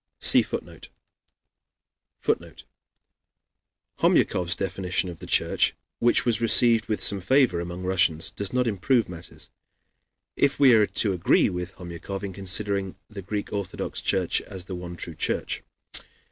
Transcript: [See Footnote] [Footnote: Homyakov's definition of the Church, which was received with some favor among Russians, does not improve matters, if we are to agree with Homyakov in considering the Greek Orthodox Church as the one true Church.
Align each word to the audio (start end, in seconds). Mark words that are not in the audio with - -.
[See 0.19 0.41
Footnote] 0.41 0.89
[Footnote: 2.21 2.63
Homyakov's 3.99 4.55
definition 4.55 5.09
of 5.11 5.19
the 5.19 5.27
Church, 5.27 5.75
which 5.99 6.25
was 6.25 6.41
received 6.41 6.87
with 6.87 7.03
some 7.03 7.21
favor 7.21 7.59
among 7.59 7.83
Russians, 7.83 8.31
does 8.31 8.51
not 8.51 8.65
improve 8.65 9.07
matters, 9.07 9.51
if 10.35 10.57
we 10.59 10.73
are 10.73 10.87
to 10.87 11.13
agree 11.13 11.51
with 11.51 11.75
Homyakov 11.75 12.23
in 12.23 12.33
considering 12.33 12.95
the 13.11 13.21
Greek 13.21 13.53
Orthodox 13.53 14.01
Church 14.01 14.41
as 14.41 14.65
the 14.65 14.73
one 14.73 14.95
true 14.95 15.13
Church. 15.13 15.61